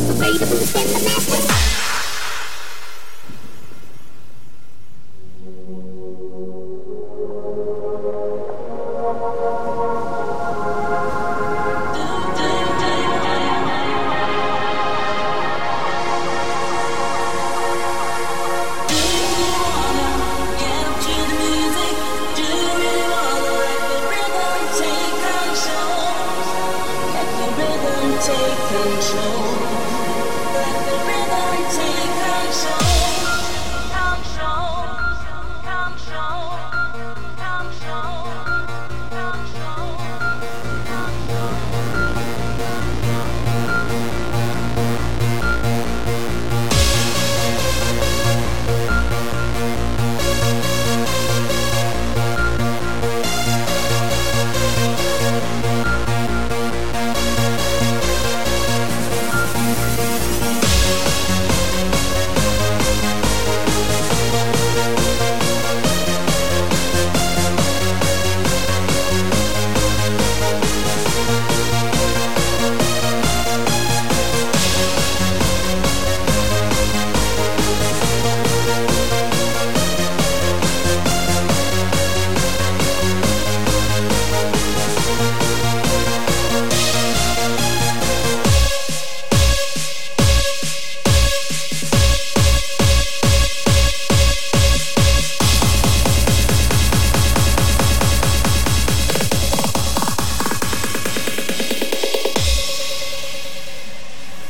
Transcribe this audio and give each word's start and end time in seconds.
faster 0.00 0.08
across 0.08 0.08
the 0.08 0.14
beta 0.14 0.46
boost 0.46 0.76
in 0.76 0.86
the 0.86 1.04
master. 1.04 1.49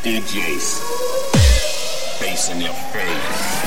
DJs. 0.03 0.81
face 2.19 2.49
in 2.49 2.63
your 2.63 2.73
face. 2.73 3.60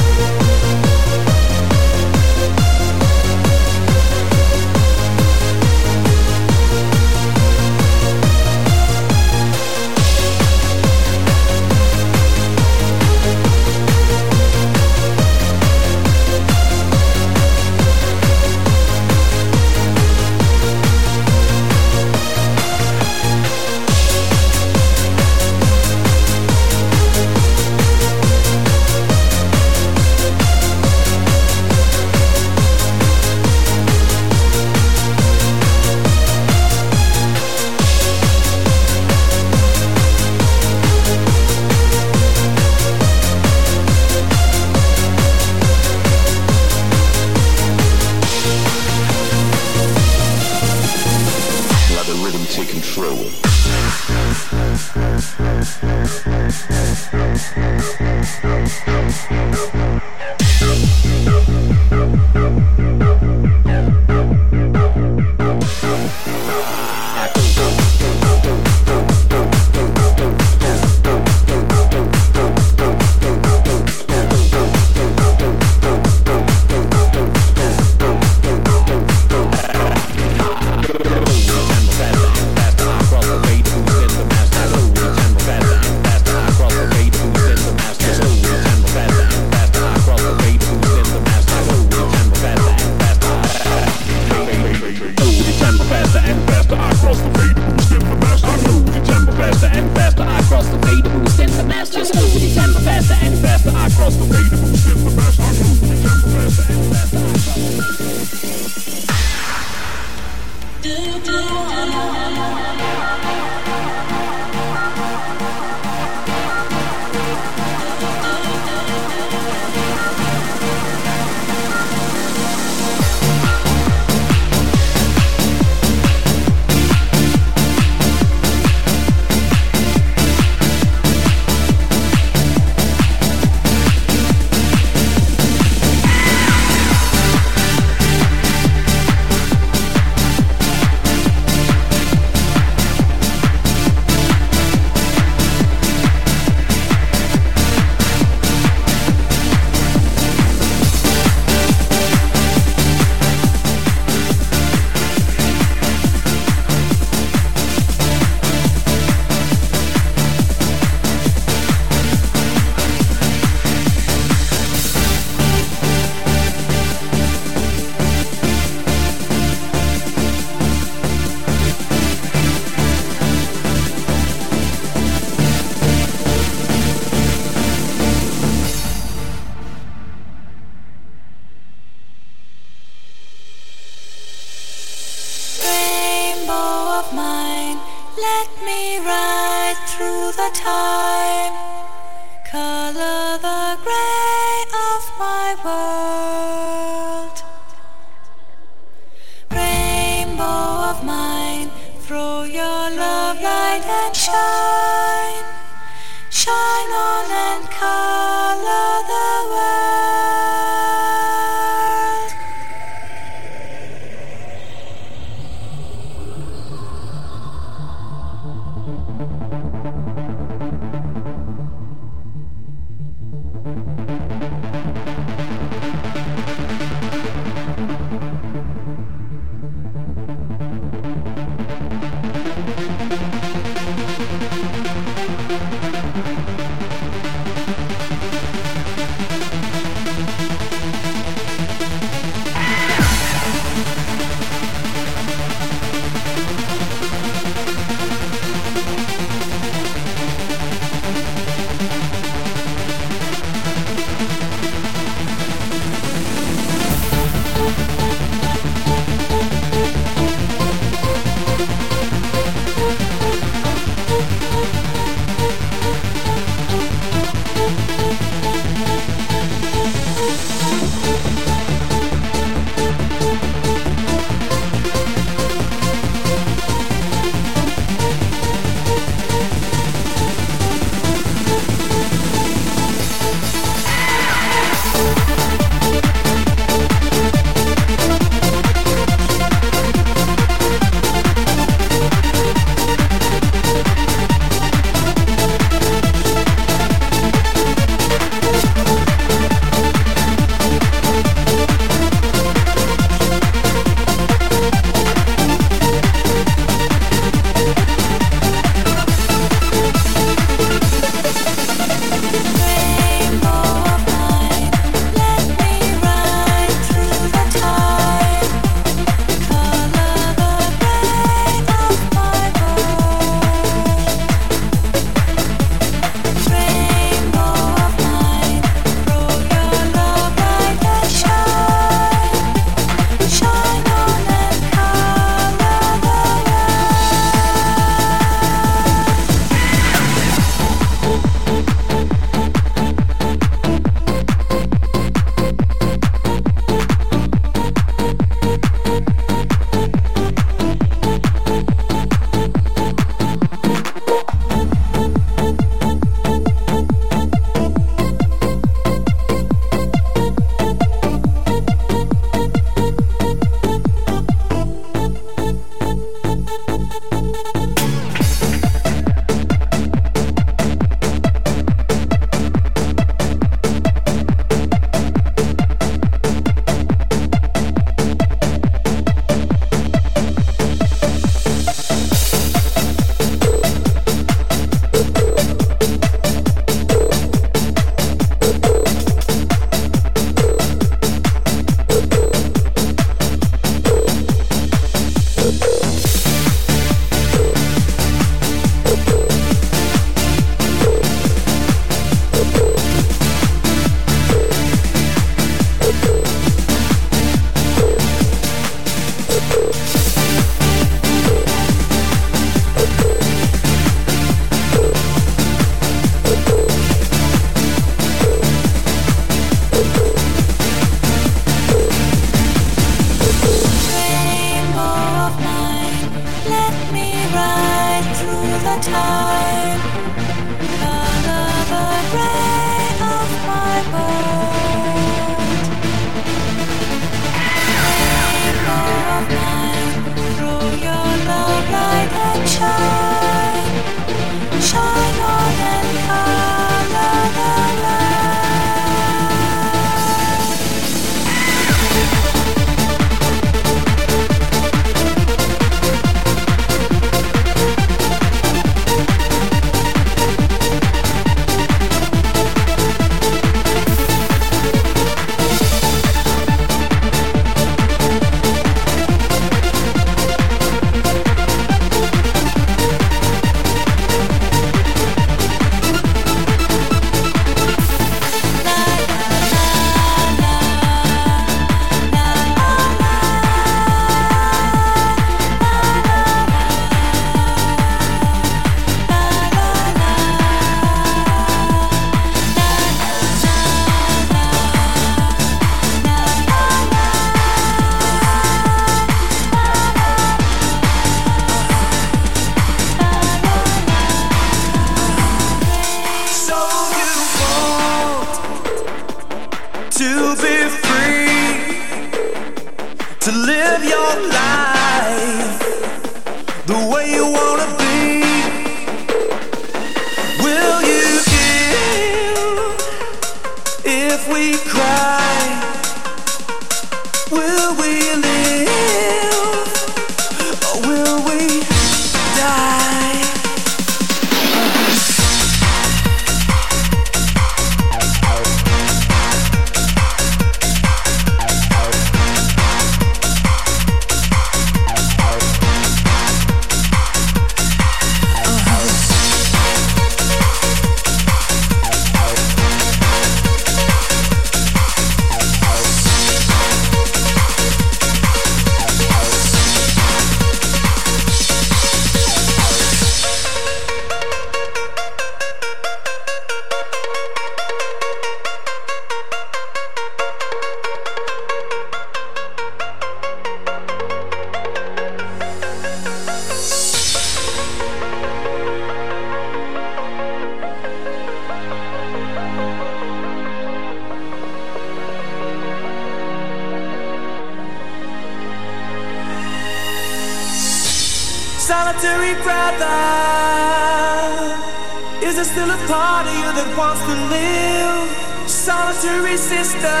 to 597.06 597.14
live, 597.28 598.08
solitary 598.48 599.36
sister. 599.36 600.00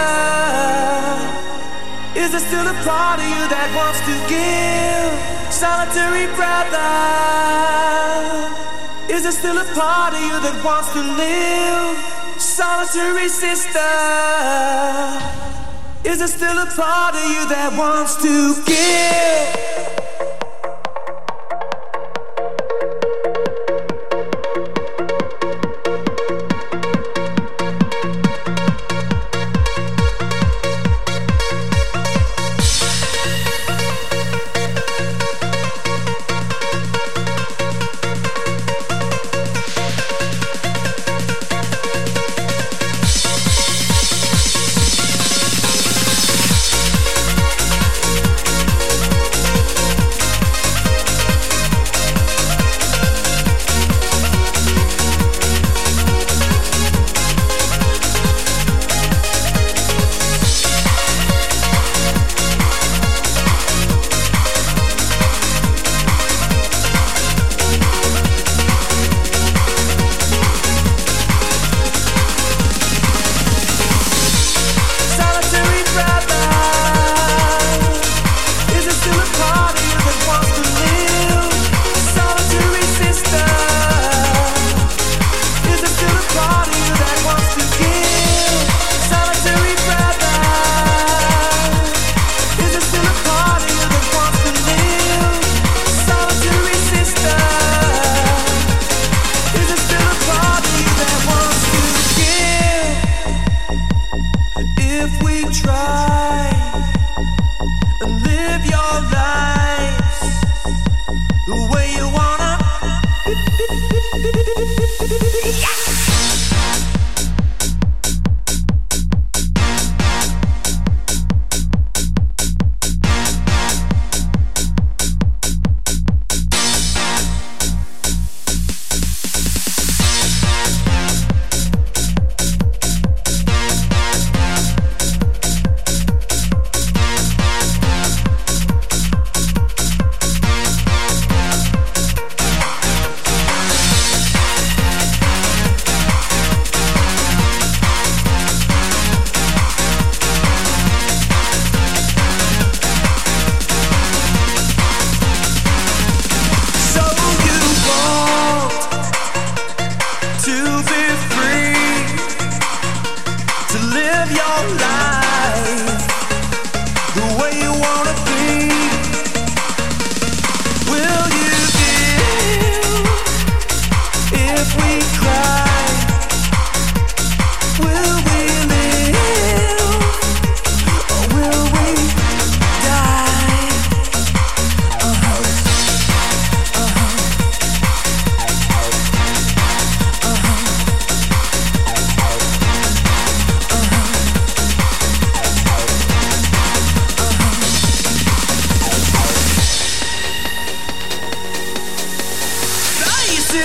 Is 2.16 2.30
there 2.30 2.40
still 2.40 2.66
a 2.66 2.76
part 2.84 3.18
of 3.20 3.26
you 3.26 3.44
that 3.54 3.68
wants 3.76 4.00
to 4.08 4.14
give, 4.30 5.12
solitary 5.52 6.26
brother? 6.38 6.92
Is 9.12 9.22
there 9.24 9.32
still 9.32 9.58
a 9.58 9.68
part 9.74 10.14
of 10.14 10.20
you 10.20 10.36
that 10.46 10.56
wants 10.64 10.92
to 10.96 11.02
live, 11.22 11.96
solitary 12.40 13.28
sister? 13.28 13.92
Is 16.08 16.18
there 16.18 16.28
still 16.28 16.58
a 16.58 16.66
part 16.76 17.14
of 17.14 17.24
you 17.32 17.48
that 17.48 17.74
wants 17.76 18.16
to 18.22 18.54
give? 18.64 19.63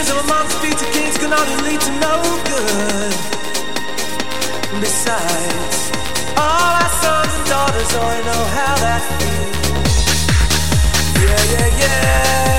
Your 0.09 0.23
mama's 0.23 0.55
feet 0.55 0.75
to 0.75 0.85
kings 0.91 1.17
can 1.19 1.31
only 1.31 1.55
lead 1.69 1.81
to 1.81 1.91
no 2.01 2.15
good. 2.49 3.13
Besides, 4.81 5.91
all 6.35 6.73
our 6.81 6.91
sons 7.01 7.31
and 7.37 7.45
daughters 7.45 7.91
oh, 7.93 8.01
only 8.01 8.23
know 8.25 8.43
how 8.57 8.75
that 8.85 9.01
feels. 9.19 10.17
Yeah, 11.21 11.43
yeah, 11.53 11.77
yeah. 11.77 12.58